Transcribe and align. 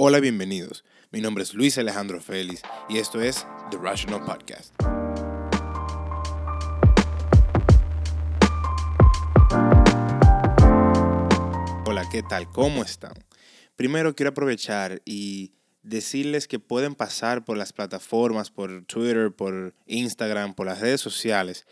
Hola, 0.00 0.20
bienvenidos. 0.20 0.84
Mi 1.10 1.20
nombre 1.20 1.42
es 1.42 1.54
Luis 1.54 1.76
Alejandro 1.76 2.20
Félix 2.20 2.62
y 2.88 2.98
esto 2.98 3.20
es 3.20 3.44
The 3.72 3.78
Rational 3.78 4.24
Podcast. 4.24 4.72
Hola, 11.84 12.08
¿qué 12.12 12.22
tal? 12.22 12.48
¿Cómo 12.48 12.84
están? 12.84 13.14
Primero 13.74 14.14
quiero 14.14 14.30
aprovechar 14.30 15.02
y 15.04 15.54
decirles 15.82 16.46
que 16.46 16.60
pueden 16.60 16.94
pasar 16.94 17.44
por 17.44 17.56
las 17.56 17.72
plataformas, 17.72 18.52
por 18.52 18.84
Twitter, 18.84 19.32
por 19.32 19.74
Instagram, 19.86 20.54
por 20.54 20.66
las 20.66 20.78
redes 20.78 21.00
sociales 21.00 21.66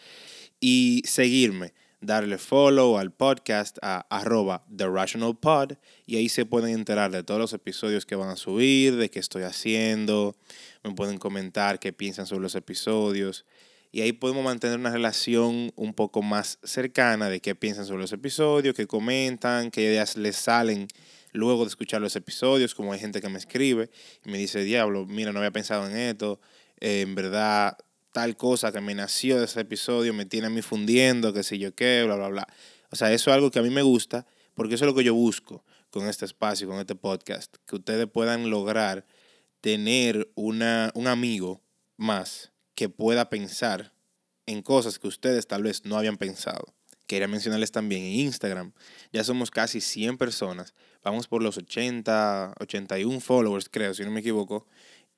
y 0.58 1.04
seguirme 1.06 1.74
darle 2.06 2.38
follow 2.38 2.98
al 2.98 3.12
podcast 3.12 3.78
a 3.82 4.06
arroba 4.08 4.64
The 4.74 4.86
Rational 4.86 5.36
Pod 5.36 5.72
y 6.06 6.16
ahí 6.16 6.28
se 6.28 6.46
pueden 6.46 6.70
enterar 6.70 7.10
de 7.10 7.24
todos 7.24 7.40
los 7.40 7.52
episodios 7.52 8.06
que 8.06 8.14
van 8.14 8.30
a 8.30 8.36
subir, 8.36 8.96
de 8.96 9.10
qué 9.10 9.18
estoy 9.18 9.42
haciendo, 9.42 10.36
me 10.84 10.94
pueden 10.94 11.18
comentar 11.18 11.80
qué 11.80 11.92
piensan 11.92 12.26
sobre 12.26 12.42
los 12.42 12.54
episodios 12.54 13.44
y 13.90 14.02
ahí 14.02 14.12
podemos 14.12 14.44
mantener 14.44 14.78
una 14.78 14.90
relación 14.90 15.72
un 15.74 15.94
poco 15.94 16.22
más 16.22 16.58
cercana 16.62 17.28
de 17.28 17.40
qué 17.40 17.54
piensan 17.54 17.86
sobre 17.86 18.02
los 18.02 18.12
episodios, 18.12 18.74
qué 18.74 18.86
comentan, 18.86 19.70
qué 19.72 19.82
ideas 19.82 20.16
les 20.16 20.36
salen 20.36 20.86
luego 21.32 21.62
de 21.62 21.68
escuchar 21.68 22.00
los 22.00 22.14
episodios, 22.14 22.74
como 22.74 22.92
hay 22.92 23.00
gente 23.00 23.20
que 23.20 23.28
me 23.28 23.38
escribe 23.38 23.90
y 24.24 24.30
me 24.30 24.38
dice, 24.38 24.62
diablo, 24.62 25.06
mira, 25.06 25.32
no 25.32 25.40
había 25.40 25.50
pensado 25.50 25.88
en 25.88 25.96
esto, 25.96 26.40
eh, 26.80 27.00
en 27.00 27.14
verdad 27.14 27.76
tal 28.16 28.34
cosa 28.34 28.72
que 28.72 28.80
me 28.80 28.94
nació 28.94 29.38
de 29.38 29.44
ese 29.44 29.60
episodio 29.60 30.14
me 30.14 30.24
tiene 30.24 30.46
a 30.46 30.50
mí 30.50 30.62
fundiendo, 30.62 31.34
que 31.34 31.42
sé 31.42 31.58
yo 31.58 31.74
qué, 31.74 32.02
bla, 32.02 32.16
bla, 32.16 32.28
bla. 32.28 32.46
O 32.88 32.96
sea, 32.96 33.12
eso 33.12 33.30
es 33.30 33.34
algo 33.34 33.50
que 33.50 33.58
a 33.58 33.62
mí 33.62 33.68
me 33.68 33.82
gusta 33.82 34.26
porque 34.54 34.76
eso 34.76 34.86
es 34.86 34.90
lo 34.90 34.96
que 34.96 35.04
yo 35.04 35.12
busco 35.12 35.62
con 35.90 36.06
este 36.08 36.24
espacio, 36.24 36.66
con 36.66 36.78
este 36.78 36.94
podcast, 36.94 37.54
que 37.66 37.76
ustedes 37.76 38.06
puedan 38.06 38.48
lograr 38.48 39.04
tener 39.60 40.32
una, 40.34 40.92
un 40.94 41.08
amigo 41.08 41.60
más 41.98 42.52
que 42.74 42.88
pueda 42.88 43.28
pensar 43.28 43.92
en 44.46 44.62
cosas 44.62 44.98
que 44.98 45.08
ustedes 45.08 45.46
tal 45.46 45.64
vez 45.64 45.84
no 45.84 45.98
habían 45.98 46.16
pensado. 46.16 46.74
Quería 47.06 47.28
mencionarles 47.28 47.70
también 47.70 48.02
en 48.02 48.12
Instagram, 48.12 48.72
ya 49.12 49.24
somos 49.24 49.50
casi 49.50 49.82
100 49.82 50.16
personas, 50.16 50.72
vamos 51.04 51.28
por 51.28 51.42
los 51.42 51.58
80, 51.58 52.54
81 52.60 53.20
followers 53.20 53.68
creo, 53.68 53.92
si 53.92 54.04
no 54.04 54.10
me 54.10 54.20
equivoco, 54.20 54.66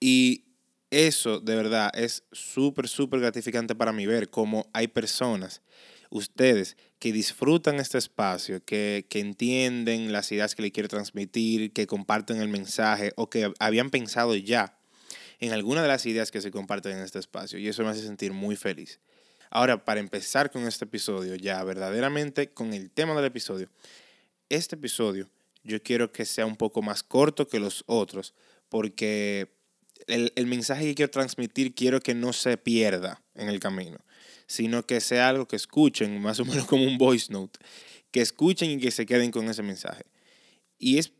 y 0.00 0.47
eso 0.90 1.40
de 1.40 1.56
verdad 1.56 1.90
es 1.94 2.24
súper, 2.32 2.88
súper 2.88 3.20
gratificante 3.20 3.74
para 3.74 3.92
mí 3.92 4.06
ver 4.06 4.30
cómo 4.30 4.68
hay 4.72 4.88
personas, 4.88 5.62
ustedes, 6.10 6.76
que 6.98 7.12
disfrutan 7.12 7.76
este 7.76 7.98
espacio, 7.98 8.64
que, 8.64 9.06
que, 9.08 9.20
entienden 9.20 10.12
las 10.12 10.32
ideas 10.32 10.54
que 10.54 10.62
le 10.62 10.72
quiero 10.72 10.88
transmitir, 10.88 11.72
que 11.72 11.86
comparten 11.86 12.40
el 12.40 12.48
mensaje 12.48 13.12
o 13.16 13.28
que 13.28 13.52
habían 13.58 13.90
pensado 13.90 14.34
ya 14.34 14.78
en 15.38 15.52
alguna 15.52 15.82
de 15.82 15.88
las 15.88 16.06
ideas 16.06 16.30
que 16.30 16.40
se 16.40 16.50
comparten 16.50 16.96
en 16.96 17.04
este 17.04 17.18
espacio. 17.18 17.58
Y 17.58 17.68
eso 17.68 17.82
me 17.82 17.90
hace 17.90 18.02
sentir 18.02 18.32
muy 18.32 18.56
feliz. 18.56 19.00
Ahora, 19.50 19.84
para 19.84 20.00
empezar 20.00 20.50
con 20.50 20.66
este 20.66 20.84
episodio, 20.84 21.34
ya 21.34 21.62
verdaderamente 21.64 22.52
con 22.52 22.74
el 22.74 22.90
tema 22.90 23.14
del 23.14 23.26
episodio, 23.26 23.68
este 24.48 24.76
episodio 24.76 25.30
yo 25.62 25.82
quiero 25.82 26.12
que 26.12 26.24
sea 26.24 26.46
un 26.46 26.56
poco 26.56 26.82
más 26.82 27.02
corto 27.02 27.46
que 27.46 27.60
los 27.60 27.84
otros, 27.86 28.34
porque 28.68 29.57
el, 30.06 30.46
mensaje 30.46 30.84
que 30.84 30.94
quiero 30.94 31.10
transmitir 31.10 31.74
quiero 31.74 32.00
que 32.00 32.14
no 32.14 32.32
se 32.32 32.56
pierda 32.56 33.22
en 33.34 33.48
el 33.48 33.60
camino, 33.60 33.98
sino 34.46 34.86
que 34.86 35.00
sea 35.00 35.28
algo 35.28 35.46
que 35.46 35.56
escuchen, 35.56 36.20
más 36.20 36.40
o 36.40 36.44
menos 36.44 36.66
como 36.66 36.84
un 36.84 36.98
voice 36.98 37.32
note, 37.32 37.58
que 38.10 38.20
escuchen 38.20 38.70
y 38.70 38.78
que 38.78 38.90
se 38.90 39.06
queden 39.06 39.30
con 39.30 39.48
ese 39.48 39.62
mensaje. 39.62 40.04
Y 40.78 40.98
es 40.98 41.12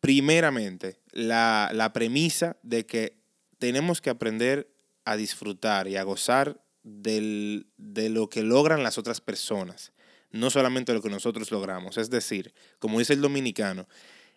primeramente 0.00 1.00
la, 1.12 1.70
la 1.72 1.92
premisa 1.92 2.56
de 2.62 2.86
que 2.86 3.18
tenemos 3.58 4.00
que 4.00 4.10
aprender 4.10 4.72
a 5.04 5.16
disfrutar 5.16 5.88
y 5.88 5.96
a 5.96 6.02
gozar 6.02 6.62
del, 6.82 7.66
de 7.76 8.08
lo 8.08 8.28
que 8.28 8.42
logran 8.42 8.82
las 8.82 8.98
otras 8.98 9.20
personas, 9.20 9.92
no 10.30 10.50
solamente 10.50 10.92
lo 10.92 11.02
que 11.02 11.10
nosotros 11.10 11.50
logramos. 11.50 11.96
Es 11.98 12.10
decir, 12.10 12.54
como 12.78 12.98
dice 12.98 13.14
el 13.14 13.20
dominicano, 13.20 13.88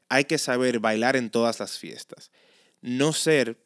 hay 0.10 0.26
que 0.26 0.38
saber 0.38 0.80
bailar 0.80 1.16
en 1.16 1.30
todas 1.30 1.60
las 1.60 1.78
fiestas. 1.78 2.32
No 2.82 3.14
ser 3.14 3.58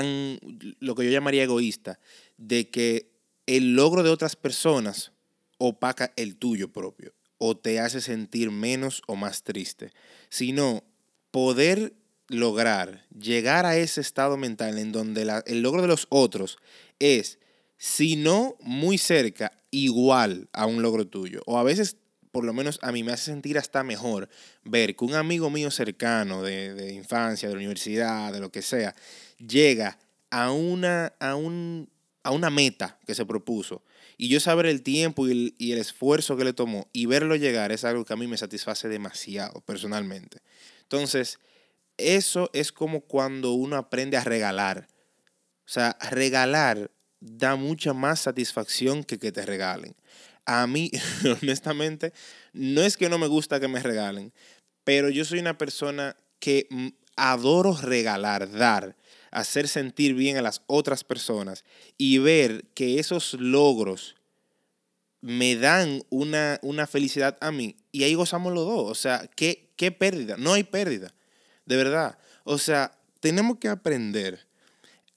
lo 0.00 0.94
que 0.94 1.04
yo 1.04 1.10
llamaría 1.10 1.44
egoísta, 1.44 1.98
de 2.36 2.70
que 2.70 3.10
el 3.46 3.74
logro 3.74 4.02
de 4.02 4.10
otras 4.10 4.36
personas 4.36 5.12
opaca 5.58 6.12
el 6.16 6.36
tuyo 6.36 6.72
propio 6.72 7.12
o 7.38 7.56
te 7.56 7.80
hace 7.80 8.00
sentir 8.00 8.50
menos 8.50 9.02
o 9.06 9.16
más 9.16 9.42
triste, 9.42 9.92
sino 10.28 10.84
poder 11.30 11.92
lograr 12.28 13.04
llegar 13.18 13.66
a 13.66 13.76
ese 13.76 14.00
estado 14.00 14.36
mental 14.36 14.78
en 14.78 14.92
donde 14.92 15.42
el 15.46 15.62
logro 15.62 15.82
de 15.82 15.88
los 15.88 16.06
otros 16.08 16.58
es, 16.98 17.38
si 17.76 18.16
no 18.16 18.56
muy 18.60 18.96
cerca, 18.96 19.52
igual 19.70 20.48
a 20.52 20.66
un 20.66 20.82
logro 20.82 21.06
tuyo, 21.06 21.42
o 21.46 21.58
a 21.58 21.62
veces 21.62 21.96
por 22.32 22.44
lo 22.44 22.52
menos 22.52 22.78
a 22.82 22.90
mí 22.90 23.04
me 23.04 23.12
hace 23.12 23.26
sentir 23.26 23.58
hasta 23.58 23.84
mejor 23.84 24.28
ver 24.64 24.96
que 24.96 25.04
un 25.04 25.14
amigo 25.14 25.50
mío 25.50 25.70
cercano 25.70 26.42
de, 26.42 26.74
de 26.74 26.92
infancia, 26.94 27.48
de 27.48 27.54
universidad, 27.54 28.32
de 28.32 28.40
lo 28.40 28.50
que 28.50 28.62
sea, 28.62 28.94
llega 29.38 29.98
a 30.30 30.50
una, 30.50 31.12
a, 31.20 31.36
un, 31.36 31.88
a 32.22 32.30
una 32.30 32.50
meta 32.50 32.98
que 33.06 33.14
se 33.14 33.26
propuso 33.26 33.82
y 34.16 34.28
yo 34.28 34.40
saber 34.40 34.66
el 34.66 34.82
tiempo 34.82 35.28
y 35.28 35.32
el, 35.32 35.54
y 35.58 35.72
el, 35.72 35.78
esfuerzo 35.78 36.36
que 36.36 36.44
le 36.44 36.52
tomó 36.52 36.88
y 36.92 37.06
verlo 37.06 37.36
llegar 37.36 37.70
es 37.70 37.84
algo 37.84 38.04
que 38.04 38.14
a 38.14 38.16
mí 38.16 38.26
me 38.26 38.36
satisface 38.36 38.88
demasiado 38.88 39.60
personalmente. 39.60 40.38
Entonces, 40.82 41.38
eso 41.96 42.48
es 42.52 42.72
como 42.72 43.02
cuando 43.02 43.52
uno 43.52 43.76
aprende 43.76 44.16
a 44.16 44.24
regalar. 44.24 44.88
O 45.66 45.70
sea, 45.72 45.96
regalar 46.10 46.90
da 47.20 47.56
mucha 47.56 47.92
más 47.92 48.20
satisfacción 48.20 49.04
que 49.04 49.18
que 49.18 49.32
te 49.32 49.44
regalen. 49.44 49.94
A 50.46 50.66
mí, 50.66 50.90
honestamente, 51.42 52.12
no 52.52 52.82
es 52.82 52.96
que 52.96 53.08
no 53.08 53.18
me 53.18 53.26
gusta 53.26 53.60
que 53.60 53.68
me 53.68 53.82
regalen, 53.82 54.32
pero 54.84 55.08
yo 55.08 55.24
soy 55.24 55.38
una 55.38 55.58
persona 55.58 56.16
que 56.40 56.66
mm, 56.70 56.88
adoro 57.16 57.76
regalar, 57.76 58.50
dar 58.50 58.96
hacer 59.32 59.66
sentir 59.66 60.14
bien 60.14 60.36
a 60.36 60.42
las 60.42 60.62
otras 60.66 61.02
personas 61.02 61.64
y 61.98 62.18
ver 62.18 62.66
que 62.74 63.00
esos 63.00 63.34
logros 63.34 64.14
me 65.20 65.56
dan 65.56 66.04
una, 66.10 66.60
una 66.62 66.86
felicidad 66.86 67.38
a 67.40 67.50
mí 67.50 67.76
y 67.90 68.04
ahí 68.04 68.14
gozamos 68.14 68.52
los 68.52 68.66
dos. 68.66 68.90
O 68.90 68.94
sea, 68.94 69.28
¿qué, 69.34 69.72
¿qué 69.76 69.90
pérdida? 69.90 70.36
No 70.36 70.52
hay 70.52 70.64
pérdida, 70.64 71.14
de 71.64 71.76
verdad. 71.76 72.18
O 72.44 72.58
sea, 72.58 72.98
tenemos 73.20 73.58
que 73.58 73.68
aprender 73.68 74.46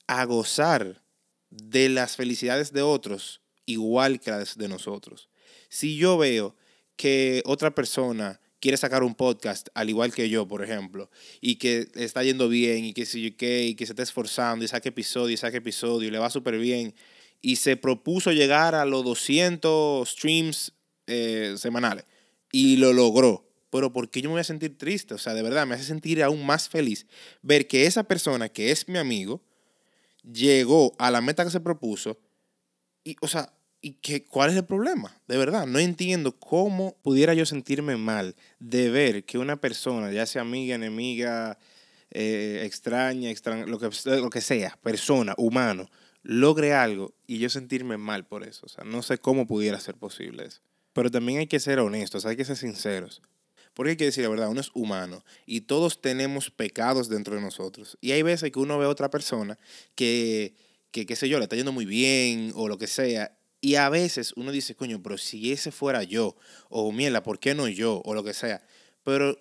a 0.08 0.24
gozar 0.24 1.02
de 1.50 1.90
las 1.90 2.16
felicidades 2.16 2.72
de 2.72 2.84
otros 2.84 3.42
igual 3.66 4.20
que 4.20 4.32
las 4.32 4.58
de 4.58 4.68
nosotros. 4.68 5.30
Si 5.70 5.98
yo 5.98 6.18
veo 6.18 6.56
que 6.96 7.42
otra 7.46 7.74
persona 7.74 8.40
quiere 8.60 8.78
sacar 8.78 9.04
un 9.04 9.16
podcast 9.16 9.68
al 9.74 9.90
igual 9.90 10.14
que 10.14 10.30
yo, 10.30 10.48
por 10.48 10.64
ejemplo, 10.64 11.10
y 11.42 11.58
que 11.58 11.88
está 11.96 12.24
yendo 12.24 12.50
bien 12.50 12.86
y 12.86 12.94
que, 12.94 13.04
y 13.04 13.76
que 13.76 13.86
se 13.86 13.92
está 13.92 14.04
esforzando 14.04 14.66
y 14.66 14.68
saque 14.68 14.90
episodio 14.90 15.34
y 15.34 15.38
saque 15.38 15.58
episodio 15.58 16.08
y 16.08 16.12
le 16.12 16.18
va 16.18 16.30
súper 16.30 16.58
bien 16.58 16.96
y 17.42 17.58
se 17.58 17.78
propuso 17.78 18.32
llegar 18.32 18.74
a 18.74 18.86
los 18.86 19.04
200 19.04 20.10
streams 20.10 20.74
eh, 21.08 21.56
semanales 21.58 22.06
y 22.52 22.78
lo 22.78 22.94
logró. 22.94 23.48
Pero 23.70 23.92
¿por 23.92 24.10
qué 24.10 24.22
yo 24.22 24.30
me 24.30 24.34
voy 24.34 24.42
a 24.42 24.46
sentir 24.46 24.78
triste? 24.78 25.14
O 25.14 25.18
sea, 25.18 25.34
de 25.34 25.44
verdad, 25.44 25.68
me 25.68 25.76
hace 25.76 25.84
sentir 25.84 26.24
aún 26.24 26.46
más 26.46 26.70
feliz 26.70 27.06
ver 27.42 27.68
que 27.68 27.86
esa 27.86 28.04
persona 28.04 28.50
que 28.50 28.72
es 28.72 28.88
mi 28.88 28.98
amigo 28.98 29.44
llegó 30.24 30.96
a 30.98 31.12
la 31.12 31.22
meta 31.22 31.44
que 31.44 31.52
se 31.52 31.60
propuso 31.60 32.18
y, 33.04 33.16
o 33.22 33.28
sea, 33.28 33.54
¿Y 33.86 34.00
qué, 34.02 34.24
cuál 34.24 34.50
es 34.50 34.56
el 34.56 34.66
problema? 34.66 35.16
De 35.28 35.38
verdad, 35.38 35.68
no 35.68 35.78
entiendo 35.78 36.32
cómo 36.40 36.98
pudiera 37.04 37.36
yo 37.36 37.46
sentirme 37.46 37.98
mal 37.98 38.36
de 38.58 38.90
ver 38.90 39.26
que 39.26 39.38
una 39.38 39.62
persona, 39.62 40.12
ya 40.12 40.26
sea 40.26 40.42
amiga, 40.42 40.74
enemiga, 40.74 41.60
eh, 42.10 42.64
extraña, 42.64 43.30
lo, 43.68 43.78
que, 43.78 43.90
lo 44.06 44.30
que 44.32 44.42
sea, 44.42 44.76
persona, 44.82 45.36
humano, 45.38 45.88
logre 46.24 46.74
algo 46.74 47.14
y 47.28 47.38
yo 47.38 47.48
sentirme 47.52 47.98
mal 47.98 48.26
por 48.26 48.44
eso. 48.44 48.66
O 48.66 48.70
sea, 48.70 48.84
no 48.86 49.04
sé 49.04 49.20
cómo 49.20 49.46
pudiera 49.46 49.80
ser 49.80 49.94
posible 49.94 50.46
eso. 50.48 50.62
Pero 50.94 51.12
también 51.12 51.38
hay 51.38 51.48
que 51.48 51.60
ser 51.60 51.78
honestos, 51.78 52.26
hay 52.26 52.36
que 52.36 52.44
ser 52.44 52.58
sinceros. 52.58 53.22
Porque 53.76 53.92
hay 53.92 53.98
que 53.98 54.06
decir 54.06 54.24
la 54.24 54.32
verdad, 54.32 54.50
uno 54.50 54.62
es 54.62 54.72
humano 54.74 55.24
y 55.46 55.62
todos 55.62 56.02
tenemos 56.02 56.50
pecados 56.50 57.08
dentro 57.08 57.36
de 57.36 57.42
nosotros. 57.42 58.00
Y 58.02 58.14
hay 58.14 58.24
veces 58.24 58.52
que 58.52 58.58
uno 58.58 58.80
ve 58.80 58.86
a 58.86 58.90
otra 58.90 59.12
persona 59.12 59.60
que, 59.94 60.56
que 60.90 61.06
qué 61.06 61.16
sé 61.16 61.30
yo, 61.30 61.38
le 61.38 61.44
está 61.44 61.56
yendo 61.56 61.72
muy 61.72 61.86
bien 61.86 62.52
o 62.56 62.68
lo 62.68 62.80
que 62.80 62.88
sea, 62.88 63.38
y 63.66 63.78
a 63.78 63.90
veces 63.90 64.32
uno 64.36 64.52
dice, 64.52 64.76
coño, 64.76 65.02
pero 65.02 65.18
si 65.18 65.52
ese 65.52 65.72
fuera 65.72 66.04
yo, 66.04 66.36
o 66.70 66.92
mierda, 66.92 67.24
¿por 67.24 67.40
qué 67.40 67.56
no 67.56 67.68
yo? 67.68 68.00
O 68.06 68.14
lo 68.14 68.24
que 68.24 68.36
sea. 68.36 68.62
Pero 69.04 69.32
eh, 69.32 69.38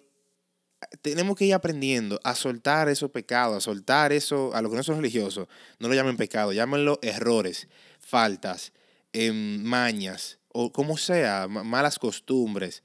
tenemos 1.02 1.36
que 1.36 1.44
ir 1.44 1.52
aprendiendo 1.52 2.18
a 2.24 2.34
soltar 2.34 2.88
esos 2.88 3.10
pecados, 3.10 3.54
a 3.54 3.60
soltar 3.60 4.14
eso, 4.14 4.54
a 4.54 4.62
lo 4.62 4.70
que 4.70 4.76
no 4.76 4.82
son 4.82 4.96
religiosos, 4.96 5.46
no 5.78 5.88
lo 5.88 5.94
llamen 5.94 6.16
pecado, 6.16 6.54
llámenlo 6.54 6.98
errores, 7.02 7.68
faltas, 8.00 8.72
em, 9.12 9.62
mañas, 9.62 10.38
o 10.48 10.72
como 10.72 10.96
sea, 10.96 11.46
malas 11.46 11.98
costumbres, 11.98 12.82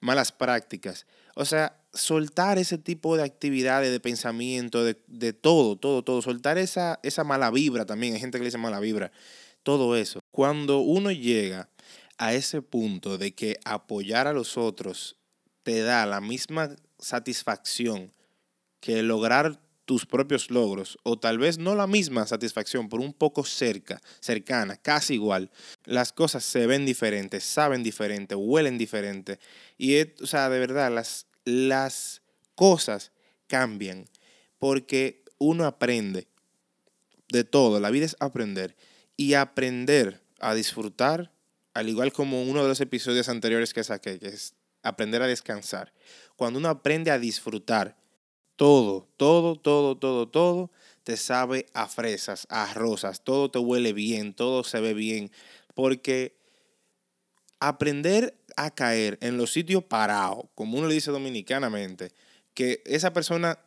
malas 0.00 0.32
prácticas. 0.32 1.06
O 1.36 1.44
sea, 1.44 1.80
soltar 1.94 2.58
ese 2.58 2.78
tipo 2.78 3.16
de 3.16 3.22
actividades, 3.22 3.92
de 3.92 4.00
pensamiento, 4.00 4.82
de, 4.82 5.00
de, 5.06 5.32
todo, 5.34 5.76
todo, 5.76 6.02
todo. 6.02 6.20
Soltar 6.20 6.58
esa, 6.58 6.98
esa 7.04 7.22
mala 7.22 7.52
vibra 7.52 7.86
también. 7.86 8.14
Hay 8.14 8.20
gente 8.20 8.38
que 8.38 8.42
le 8.42 8.48
dice 8.48 8.58
mala 8.58 8.80
vibra. 8.80 9.12
Todo 9.62 9.94
eso. 9.94 10.19
Cuando 10.30 10.78
uno 10.78 11.10
llega 11.10 11.68
a 12.18 12.34
ese 12.34 12.62
punto 12.62 13.18
de 13.18 13.34
que 13.34 13.58
apoyar 13.64 14.26
a 14.26 14.32
los 14.32 14.56
otros 14.56 15.16
te 15.62 15.80
da 15.80 16.06
la 16.06 16.20
misma 16.20 16.76
satisfacción 16.98 18.12
que 18.80 19.02
lograr 19.02 19.60
tus 19.84 20.06
propios 20.06 20.50
logros, 20.50 20.98
o 21.02 21.18
tal 21.18 21.38
vez 21.38 21.58
no 21.58 21.74
la 21.74 21.88
misma 21.88 22.24
satisfacción, 22.24 22.88
pero 22.88 23.02
un 23.02 23.12
poco 23.12 23.44
cerca, 23.44 24.00
cercana, 24.20 24.76
casi 24.76 25.14
igual, 25.14 25.50
las 25.84 26.12
cosas 26.12 26.44
se 26.44 26.66
ven 26.68 26.86
diferentes, 26.86 27.42
saben 27.42 27.82
diferente, 27.82 28.36
huelen 28.36 28.78
diferente. 28.78 29.40
Y, 29.78 30.00
o 30.22 30.26
sea, 30.26 30.48
de 30.48 30.60
verdad, 30.60 30.92
las, 30.92 31.26
las 31.44 32.22
cosas 32.54 33.10
cambian 33.48 34.08
porque 34.60 35.24
uno 35.38 35.64
aprende 35.64 36.28
de 37.30 37.42
todo. 37.42 37.80
La 37.80 37.90
vida 37.90 38.06
es 38.06 38.16
aprender. 38.20 38.76
Y 39.20 39.34
aprender 39.34 40.22
a 40.38 40.54
disfrutar, 40.54 41.30
al 41.74 41.90
igual 41.90 42.10
como 42.10 42.42
uno 42.42 42.62
de 42.62 42.68
los 42.68 42.80
episodios 42.80 43.28
anteriores 43.28 43.74
que 43.74 43.84
saqué, 43.84 44.18
que 44.18 44.28
es 44.28 44.54
aprender 44.82 45.20
a 45.20 45.26
descansar. 45.26 45.92
Cuando 46.36 46.58
uno 46.58 46.70
aprende 46.70 47.10
a 47.10 47.18
disfrutar, 47.18 47.98
todo, 48.56 49.10
todo, 49.18 49.56
todo, 49.56 49.98
todo, 49.98 50.26
todo 50.26 50.70
te 51.02 51.18
sabe 51.18 51.66
a 51.74 51.86
fresas, 51.86 52.46
a 52.48 52.72
rosas, 52.72 53.22
todo 53.22 53.50
te 53.50 53.58
huele 53.58 53.92
bien, 53.92 54.32
todo 54.32 54.64
se 54.64 54.80
ve 54.80 54.94
bien, 54.94 55.30
porque 55.74 56.34
aprender 57.58 58.34
a 58.56 58.74
caer 58.74 59.18
en 59.20 59.36
los 59.36 59.52
sitios 59.52 59.84
parados, 59.84 60.46
como 60.54 60.78
uno 60.78 60.88
le 60.88 60.94
dice 60.94 61.10
dominicanamente, 61.10 62.10
que 62.54 62.82
esa 62.86 63.12
persona, 63.12 63.58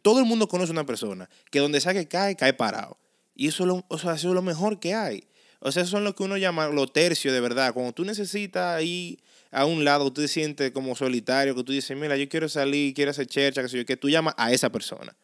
todo 0.00 0.18
el 0.18 0.24
mundo 0.24 0.48
conoce 0.48 0.72
una 0.72 0.86
persona 0.86 1.28
que 1.50 1.58
donde 1.58 1.82
sea 1.82 1.92
que 1.92 2.08
cae, 2.08 2.36
cae 2.36 2.54
parado. 2.54 2.96
Y 3.34 3.48
eso, 3.48 3.66
lo, 3.66 3.84
eso 3.90 4.12
es 4.12 4.24
lo 4.24 4.42
mejor 4.42 4.78
que 4.80 4.94
hay. 4.94 5.28
O 5.60 5.72
sea, 5.72 5.82
eso 5.82 5.92
son 5.92 6.04
lo 6.04 6.14
que 6.14 6.22
uno 6.22 6.36
llama 6.36 6.68
lo 6.68 6.86
tercio 6.86 7.32
de 7.32 7.40
verdad. 7.40 7.72
Cuando 7.72 7.92
tú 7.92 8.04
necesitas 8.04 8.82
ir 8.82 9.18
a 9.50 9.64
un 9.64 9.84
lado, 9.84 10.12
tú 10.12 10.20
te 10.20 10.28
sientes 10.28 10.70
como 10.72 10.94
solitario, 10.94 11.54
que 11.54 11.64
tú 11.64 11.72
dices, 11.72 11.96
mira, 11.96 12.16
yo 12.16 12.28
quiero 12.28 12.48
salir, 12.48 12.92
quiero 12.92 13.12
hacer 13.12 13.26
chercha, 13.26 13.62
que 13.62 13.68
yo, 13.68 13.86
que 13.86 13.96
tú 13.96 14.10
llamas 14.10 14.34
a 14.36 14.52
esa 14.52 14.70
persona. 14.70 15.16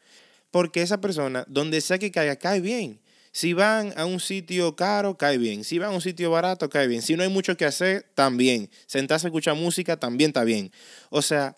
Porque 0.50 0.82
esa 0.82 1.00
persona, 1.00 1.44
donde 1.46 1.80
sea 1.80 1.98
que 1.98 2.10
caiga, 2.10 2.36
cae 2.36 2.60
bien. 2.60 3.00
Si 3.32 3.52
van 3.52 3.92
a 3.96 4.06
un 4.06 4.18
sitio 4.18 4.74
caro, 4.74 5.16
cae 5.16 5.38
bien. 5.38 5.62
Si 5.62 5.78
van 5.78 5.90
a 5.90 5.94
un 5.94 6.00
sitio 6.00 6.30
barato, 6.30 6.68
cae 6.68 6.88
bien. 6.88 7.02
Si 7.02 7.16
no 7.16 7.22
hay 7.22 7.28
mucho 7.28 7.56
que 7.56 7.64
hacer, 7.64 8.10
también. 8.14 8.70
Sentarse 8.86 9.26
a 9.26 9.28
escuchar 9.28 9.54
música, 9.54 9.98
también 9.98 10.30
está 10.30 10.42
bien. 10.42 10.72
O 11.10 11.22
sea, 11.22 11.56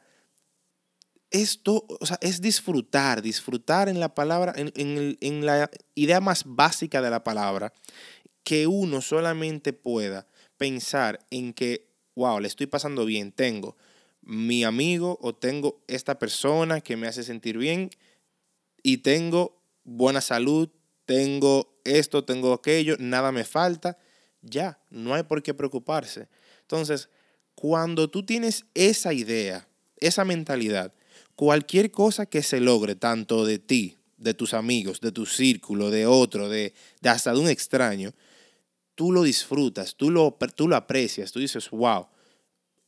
esto 1.32 1.86
o 1.88 2.06
sea, 2.06 2.18
es 2.20 2.40
disfrutar, 2.40 3.22
disfrutar 3.22 3.88
en 3.88 4.00
la 4.00 4.14
palabra, 4.14 4.52
en, 4.56 4.72
en 5.20 5.46
la 5.46 5.70
idea 5.94 6.20
más 6.20 6.44
básica 6.46 7.02
de 7.02 7.10
la 7.10 7.24
palabra, 7.24 7.72
que 8.44 8.66
uno 8.66 9.00
solamente 9.00 9.72
pueda 9.72 10.26
pensar 10.56 11.18
en 11.30 11.52
que 11.52 11.92
wow, 12.14 12.40
le 12.40 12.48
estoy 12.48 12.66
pasando 12.66 13.04
bien, 13.04 13.32
tengo 13.32 13.76
mi 14.22 14.64
amigo 14.64 15.18
o 15.20 15.34
tengo 15.34 15.82
esta 15.88 16.18
persona 16.18 16.80
que 16.80 16.96
me 16.96 17.08
hace 17.08 17.24
sentir 17.24 17.58
bien 17.58 17.90
y 18.82 18.98
tengo 18.98 19.60
buena 19.84 20.20
salud, 20.20 20.68
tengo 21.04 21.80
esto, 21.84 22.24
tengo 22.24 22.52
aquello, 22.52 22.96
nada 22.98 23.32
me 23.32 23.44
falta, 23.44 23.98
ya, 24.40 24.80
no 24.90 25.14
hay 25.14 25.24
por 25.24 25.42
qué 25.42 25.54
preocuparse. 25.54 26.28
Entonces, 26.60 27.08
cuando 27.54 28.08
tú 28.10 28.24
tienes 28.24 28.66
esa 28.74 29.12
idea, 29.12 29.66
esa 29.96 30.24
mentalidad, 30.24 30.94
cualquier 31.36 31.90
cosa 31.90 32.26
que 32.26 32.42
se 32.42 32.60
logre, 32.60 32.94
tanto 32.94 33.44
de 33.44 33.58
ti, 33.58 33.98
de 34.16 34.34
tus 34.34 34.54
amigos, 34.54 35.00
de 35.00 35.12
tu 35.12 35.26
círculo, 35.26 35.90
de 35.90 36.06
otro, 36.06 36.48
de, 36.48 36.74
de 37.00 37.08
hasta 37.08 37.32
de 37.32 37.40
un 37.40 37.48
extraño, 37.48 38.12
tú 38.94 39.12
lo 39.12 39.22
disfrutas, 39.22 39.96
tú 39.96 40.10
lo, 40.10 40.36
tú 40.54 40.68
lo 40.68 40.76
aprecias, 40.76 41.32
tú 41.32 41.40
dices, 41.40 41.70
wow, 41.70 42.06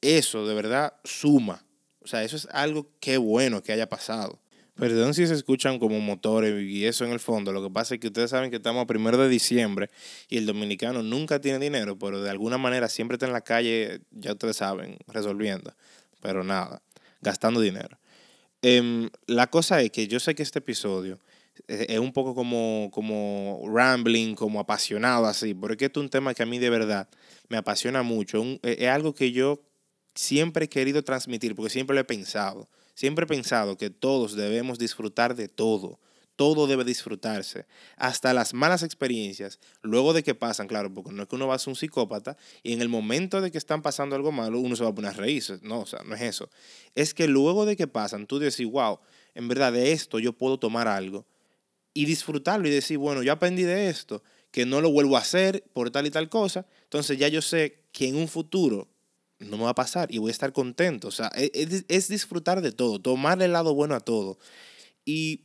eso 0.00 0.46
de 0.46 0.54
verdad 0.54 0.94
suma. 1.04 1.64
O 2.00 2.06
sea, 2.06 2.22
eso 2.22 2.36
es 2.36 2.46
algo 2.52 2.88
que 3.00 3.16
bueno 3.16 3.62
que 3.62 3.72
haya 3.72 3.88
pasado. 3.88 4.38
Perdón 4.74 5.14
si 5.14 5.26
se 5.26 5.34
escuchan 5.34 5.78
como 5.78 6.00
motores 6.00 6.60
y 6.62 6.84
eso 6.84 7.04
en 7.04 7.12
el 7.12 7.20
fondo. 7.20 7.52
Lo 7.52 7.62
que 7.62 7.70
pasa 7.70 7.94
es 7.94 8.00
que 8.00 8.08
ustedes 8.08 8.30
saben 8.30 8.50
que 8.50 8.56
estamos 8.56 8.82
a 8.82 8.86
primero 8.86 9.16
de 9.18 9.28
diciembre 9.28 9.88
y 10.28 10.36
el 10.36 10.46
dominicano 10.46 11.02
nunca 11.02 11.40
tiene 11.40 11.60
dinero, 11.60 11.96
pero 11.96 12.20
de 12.20 12.30
alguna 12.30 12.58
manera 12.58 12.88
siempre 12.88 13.14
está 13.14 13.26
en 13.26 13.32
la 13.32 13.42
calle, 13.42 14.00
ya 14.10 14.32
ustedes 14.32 14.56
saben, 14.56 14.98
resolviendo. 15.06 15.74
Pero 16.20 16.42
nada, 16.42 16.82
gastando 17.20 17.60
dinero. 17.60 17.98
Em, 18.66 19.10
la 19.26 19.50
cosa 19.50 19.82
es 19.82 19.90
que 19.90 20.08
yo 20.08 20.18
sé 20.18 20.34
que 20.34 20.42
este 20.42 20.60
episodio 20.60 21.18
eh, 21.68 21.84
es 21.90 21.98
un 21.98 22.14
poco 22.14 22.34
como, 22.34 22.88
como 22.94 23.62
rambling, 23.68 24.34
como 24.34 24.58
apasionado 24.58 25.26
así, 25.26 25.52
porque 25.52 25.84
este 25.84 26.00
es 26.00 26.04
un 26.04 26.08
tema 26.08 26.32
que 26.32 26.44
a 26.44 26.46
mí 26.46 26.58
de 26.58 26.70
verdad 26.70 27.06
me 27.50 27.58
apasiona 27.58 28.02
mucho. 28.02 28.42
Eh, 28.62 28.76
es 28.78 28.88
algo 28.88 29.14
que 29.14 29.32
yo 29.32 29.60
siempre 30.14 30.64
he 30.64 30.68
querido 30.70 31.04
transmitir, 31.04 31.54
porque 31.54 31.68
siempre 31.68 31.92
lo 31.92 32.00
he 32.00 32.04
pensado. 32.04 32.70
Siempre 32.94 33.24
he 33.24 33.28
pensado 33.28 33.76
que 33.76 33.90
todos 33.90 34.34
debemos 34.34 34.78
disfrutar 34.78 35.34
de 35.34 35.48
todo. 35.48 36.00
Todo 36.36 36.66
debe 36.66 36.84
disfrutarse. 36.84 37.66
Hasta 37.96 38.34
las 38.34 38.54
malas 38.54 38.82
experiencias, 38.82 39.60
luego 39.82 40.12
de 40.12 40.22
que 40.22 40.34
pasan, 40.34 40.66
claro, 40.66 40.92
porque 40.92 41.12
no 41.12 41.22
es 41.22 41.28
que 41.28 41.36
uno 41.36 41.46
va 41.46 41.54
a 41.54 41.58
ser 41.58 41.70
un 41.70 41.76
psicópata 41.76 42.36
y 42.62 42.72
en 42.72 42.82
el 42.82 42.88
momento 42.88 43.40
de 43.40 43.50
que 43.50 43.58
están 43.58 43.82
pasando 43.82 44.16
algo 44.16 44.32
malo, 44.32 44.58
uno 44.60 44.76
se 44.76 44.82
va 44.82 44.90
a 44.90 44.94
poner 44.94 45.12
a. 45.16 45.62
No, 45.62 45.80
o 45.80 45.86
sea, 45.86 46.02
no 46.04 46.14
es 46.14 46.22
eso. 46.22 46.50
Es 46.94 47.14
que 47.14 47.28
luego 47.28 47.66
de 47.66 47.76
que 47.76 47.86
pasan, 47.86 48.26
tú 48.26 48.38
decís, 48.38 48.66
wow, 48.66 48.98
en 49.34 49.48
verdad 49.48 49.72
de 49.72 49.92
esto 49.92 50.18
yo 50.18 50.32
puedo 50.32 50.58
tomar 50.58 50.88
algo 50.88 51.26
y 51.94 52.06
disfrutarlo 52.06 52.66
y 52.66 52.72
decir, 52.72 52.98
bueno, 52.98 53.22
yo 53.22 53.32
aprendí 53.32 53.62
de 53.62 53.88
esto, 53.88 54.22
que 54.50 54.66
no 54.66 54.80
lo 54.80 54.90
vuelvo 54.90 55.16
a 55.16 55.20
hacer 55.20 55.64
por 55.72 55.90
tal 55.90 56.06
y 56.06 56.10
tal 56.10 56.28
cosa, 56.28 56.66
entonces 56.82 57.18
ya 57.18 57.28
yo 57.28 57.40
sé 57.40 57.84
que 57.92 58.08
en 58.08 58.16
un 58.16 58.28
futuro 58.28 58.88
no 59.38 59.56
me 59.56 59.64
va 59.64 59.70
a 59.70 59.74
pasar 59.74 60.12
y 60.12 60.18
voy 60.18 60.30
a 60.30 60.32
estar 60.32 60.52
contento. 60.52 61.08
O 61.08 61.10
sea, 61.10 61.30
e, 61.34 61.50
e, 61.54 61.84
es, 61.88 62.08
disfrutar 62.08 62.60
de 62.60 62.72
todo, 62.72 63.00
tomarle 63.00 63.46
el 63.46 63.52
lado 63.52 63.74
bueno 63.74 63.94
a 63.94 64.00
todo. 64.00 64.38
Y 65.04 65.44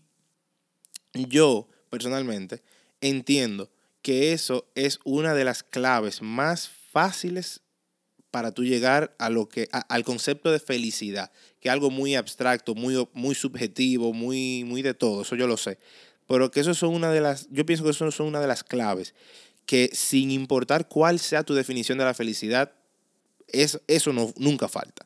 yo, 1.14 1.68
personalmente, 1.90 2.62
entiendo 3.02 3.70
que 4.02 4.34
eso 4.34 4.68
es 4.76 5.00
una 5.04 5.34
de 5.34 5.44
las 5.44 5.64
claves 5.64 6.22
más 6.22 6.70
fáciles 6.92 7.62
para 8.32 8.52
tú 8.52 8.64
llegar 8.64 9.16
a 9.18 9.30
lo 9.30 9.50
que, 9.50 9.68
al 9.72 10.04
concepto 10.04 10.52
de 10.52 10.60
felicidad, 10.60 11.32
que 11.60 11.70
es 11.70 11.74
algo 11.74 11.90
muy 11.90 12.16
abstracto, 12.16 12.76
muy, 12.76 13.08
muy 13.14 13.36
subjetivo, 13.36 14.14
muy, 14.14 14.64
muy 14.64 14.82
de 14.82 14.94
todo, 14.94 15.24
eso 15.24 15.36
yo 15.36 15.48
lo 15.48 15.58
sé. 15.58 15.80
Pero 16.28 16.52
que 16.52 16.60
eso 16.60 16.74
son 16.76 16.94
una 16.94 17.12
de 17.12 17.22
las, 17.22 17.48
yo 17.50 17.66
pienso 17.66 17.84
que 17.84 17.90
eso 17.90 18.12
son 18.12 18.28
una 18.28 18.40
de 18.40 18.48
las 18.48 18.64
claves, 18.64 19.16
que 19.66 19.90
sin 19.94 20.32
importar 20.32 20.88
cuál 20.88 21.20
sea 21.20 21.44
tu 21.44 21.56
definición 21.56 21.98
de 21.98 22.06
la 22.06 22.14
felicidad, 22.14 22.72
eso 23.48 24.14
no, 24.14 24.32
nunca 24.38 24.68
falta. 24.68 25.06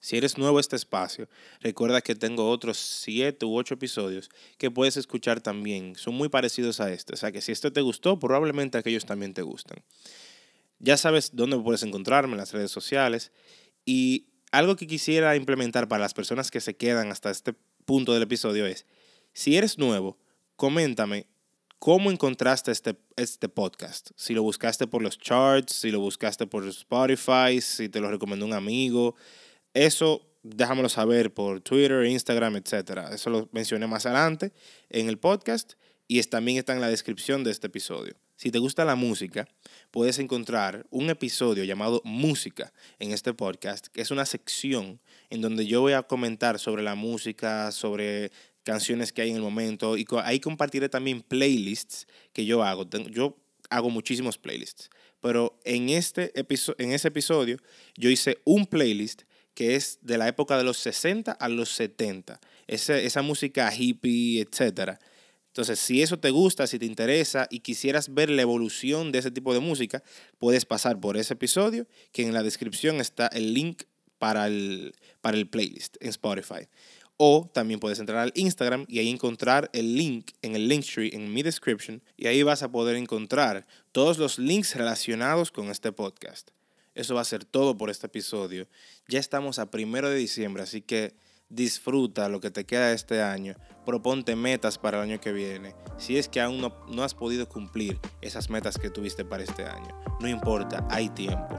Si 0.00 0.16
eres 0.16 0.38
nuevo 0.38 0.58
a 0.58 0.60
este 0.60 0.76
espacio, 0.76 1.28
recuerda 1.60 2.00
que 2.00 2.14
tengo 2.14 2.48
otros 2.48 2.76
siete 2.76 3.44
u 3.46 3.56
ocho 3.56 3.74
episodios 3.74 4.30
que 4.56 4.70
puedes 4.70 4.96
escuchar 4.96 5.40
también. 5.40 5.96
Son 5.96 6.14
muy 6.14 6.28
parecidos 6.28 6.80
a 6.80 6.92
este. 6.92 7.14
O 7.14 7.16
sea 7.16 7.32
que 7.32 7.40
si 7.40 7.52
este 7.52 7.70
te 7.70 7.80
gustó, 7.80 8.18
probablemente 8.18 8.78
aquellos 8.78 9.06
también 9.06 9.34
te 9.34 9.42
gustan. 9.42 9.82
Ya 10.78 10.96
sabes 10.96 11.30
dónde 11.34 11.58
puedes 11.58 11.82
encontrarme 11.82 12.34
en 12.34 12.38
las 12.38 12.52
redes 12.52 12.70
sociales. 12.70 13.32
Y 13.84 14.28
algo 14.52 14.76
que 14.76 14.86
quisiera 14.86 15.34
implementar 15.34 15.88
para 15.88 16.02
las 16.02 16.14
personas 16.14 16.50
que 16.50 16.60
se 16.60 16.76
quedan 16.76 17.10
hasta 17.10 17.30
este 17.30 17.54
punto 17.84 18.12
del 18.12 18.22
episodio 18.22 18.66
es, 18.66 18.86
si 19.32 19.56
eres 19.56 19.78
nuevo, 19.78 20.18
coméntame 20.56 21.26
¿Cómo 21.78 22.10
encontraste 22.10 22.72
este, 22.72 22.96
este 23.14 23.48
podcast? 23.48 24.10
Si 24.16 24.34
lo 24.34 24.42
buscaste 24.42 24.88
por 24.88 25.00
los 25.00 25.16
charts, 25.16 25.74
si 25.74 25.92
lo 25.92 26.00
buscaste 26.00 26.44
por 26.48 26.66
Spotify, 26.66 27.60
si 27.60 27.88
te 27.88 28.00
lo 28.00 28.10
recomendó 28.10 28.46
un 28.46 28.52
amigo. 28.52 29.14
Eso 29.74 30.28
déjamelo 30.42 30.88
saber 30.88 31.32
por 31.32 31.60
Twitter, 31.60 32.04
Instagram, 32.04 32.56
etc. 32.56 33.12
Eso 33.12 33.30
lo 33.30 33.48
mencioné 33.52 33.86
más 33.86 34.06
adelante 34.06 34.52
en 34.88 35.08
el 35.08 35.18
podcast 35.18 35.74
y 36.06 36.22
también 36.22 36.58
está 36.58 36.72
en 36.72 36.80
la 36.80 36.88
descripción 36.88 37.44
de 37.44 37.50
este 37.50 37.66
episodio. 37.66 38.14
Si 38.36 38.50
te 38.50 38.58
gusta 38.58 38.84
la 38.84 38.94
música, 38.94 39.48
puedes 39.90 40.18
encontrar 40.18 40.86
un 40.90 41.10
episodio 41.10 41.64
llamado 41.64 42.00
Música 42.04 42.72
en 42.98 43.12
este 43.12 43.34
podcast, 43.34 43.88
que 43.88 44.00
es 44.00 44.10
una 44.10 44.24
sección 44.24 45.00
en 45.28 45.42
donde 45.42 45.66
yo 45.66 45.80
voy 45.80 45.92
a 45.92 46.04
comentar 46.04 46.58
sobre 46.58 46.82
la 46.82 46.94
música, 46.94 47.72
sobre 47.72 48.30
canciones 48.62 49.12
que 49.12 49.22
hay 49.22 49.30
en 49.30 49.36
el 49.36 49.42
momento 49.42 49.96
y 49.96 50.06
ahí 50.22 50.40
compartiré 50.40 50.88
también 50.88 51.22
playlists 51.22 52.06
que 52.32 52.46
yo 52.46 52.62
hago. 52.62 52.88
Yo 53.10 53.36
hago 53.70 53.90
muchísimos 53.90 54.38
playlists, 54.38 54.88
pero 55.20 55.58
en, 55.64 55.88
este 55.88 56.32
en 56.34 56.92
ese 56.92 57.08
episodio 57.08 57.58
yo 57.96 58.08
hice 58.08 58.38
un 58.44 58.66
playlist 58.66 59.22
que 59.58 59.74
es 59.74 59.98
de 60.02 60.18
la 60.18 60.28
época 60.28 60.56
de 60.56 60.62
los 60.62 60.76
60 60.78 61.32
a 61.32 61.48
los 61.48 61.70
70, 61.70 62.38
esa, 62.68 62.96
esa 62.96 63.22
música 63.22 63.74
hippie, 63.74 64.40
etc. 64.40 65.00
Entonces, 65.48 65.80
si 65.80 66.00
eso 66.00 66.20
te 66.20 66.30
gusta, 66.30 66.68
si 66.68 66.78
te 66.78 66.86
interesa 66.86 67.48
y 67.50 67.58
quisieras 67.58 68.14
ver 68.14 68.30
la 68.30 68.42
evolución 68.42 69.10
de 69.10 69.18
ese 69.18 69.32
tipo 69.32 69.52
de 69.52 69.58
música, 69.58 70.04
puedes 70.38 70.64
pasar 70.64 71.00
por 71.00 71.16
ese 71.16 71.34
episodio, 71.34 71.88
que 72.12 72.22
en 72.22 72.34
la 72.34 72.44
descripción 72.44 73.00
está 73.00 73.26
el 73.26 73.52
link 73.52 73.82
para 74.20 74.46
el, 74.46 74.94
para 75.22 75.36
el 75.36 75.48
playlist 75.48 75.96
en 75.98 76.10
Spotify. 76.10 76.68
O 77.16 77.50
también 77.52 77.80
puedes 77.80 77.98
entrar 77.98 78.20
al 78.20 78.32
Instagram 78.36 78.84
y 78.86 79.00
ahí 79.00 79.10
encontrar 79.10 79.70
el 79.72 79.96
link 79.96 80.30
en 80.40 80.54
el 80.54 80.68
Linktree 80.68 81.16
en 81.16 81.34
mi 81.34 81.42
description 81.42 82.00
y 82.16 82.28
ahí 82.28 82.44
vas 82.44 82.62
a 82.62 82.70
poder 82.70 82.94
encontrar 82.94 83.66
todos 83.90 84.18
los 84.18 84.38
links 84.38 84.76
relacionados 84.76 85.50
con 85.50 85.68
este 85.68 85.90
podcast. 85.90 86.52
Eso 86.98 87.14
va 87.14 87.20
a 87.20 87.24
ser 87.24 87.44
todo 87.44 87.78
por 87.78 87.90
este 87.90 88.08
episodio. 88.08 88.66
Ya 89.06 89.20
estamos 89.20 89.60
a 89.60 89.70
primero 89.70 90.10
de 90.10 90.16
diciembre, 90.16 90.64
así 90.64 90.82
que 90.82 91.14
disfruta 91.48 92.28
lo 92.28 92.40
que 92.40 92.50
te 92.50 92.64
queda 92.64 92.90
este 92.90 93.22
año. 93.22 93.54
Proponte 93.86 94.34
metas 94.34 94.78
para 94.78 94.98
el 94.98 95.04
año 95.04 95.20
que 95.20 95.30
viene. 95.30 95.76
Si 95.96 96.18
es 96.18 96.28
que 96.28 96.40
aún 96.40 96.60
no, 96.60 96.74
no 96.88 97.04
has 97.04 97.14
podido 97.14 97.48
cumplir 97.48 98.00
esas 98.20 98.50
metas 98.50 98.78
que 98.78 98.90
tuviste 98.90 99.24
para 99.24 99.44
este 99.44 99.64
año, 99.64 99.96
no 100.18 100.26
importa, 100.26 100.88
hay 100.90 101.08
tiempo. 101.10 101.56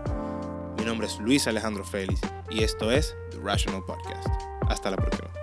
Mi 0.77 0.84
nombre 0.84 1.08
es 1.08 1.17
Luis 1.19 1.48
Alejandro 1.48 1.86
Félix 1.86 2.19
y 2.51 2.63
esto 2.63 2.91
es 2.91 3.15
The 3.31 3.38
Rational 3.38 3.86
Podcast. 3.86 4.27
Hasta 4.67 4.91
la 4.91 4.98
próxima. 4.98 5.38